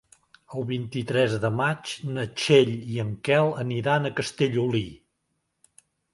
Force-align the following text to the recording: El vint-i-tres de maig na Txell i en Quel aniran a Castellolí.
El 0.59 0.63
vint-i-tres 0.69 1.35
de 1.43 1.51
maig 1.59 1.91
na 2.15 2.23
Txell 2.39 2.73
i 2.95 2.99
en 3.05 3.13
Quel 3.29 3.53
aniran 3.67 4.09
a 4.09 4.15
Castellolí. 4.23 4.85